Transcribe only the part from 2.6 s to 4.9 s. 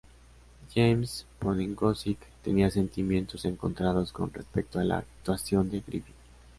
sentimientos encontrados con respecto a